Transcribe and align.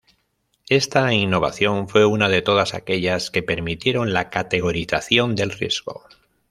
Esta 0.67 1.13
innovación 1.13 1.87
fue 1.87 2.07
una 2.07 2.27
de 2.27 2.41
todas 2.41 2.73
aquellas 2.73 3.29
que 3.29 3.43
permitieron 3.43 4.13
la 4.13 4.31
categorización 4.31 5.35
del 5.35 5.51
riesgo. 5.51 6.03